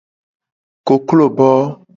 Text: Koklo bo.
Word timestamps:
Koklo 0.87 1.25
bo. 1.37 1.51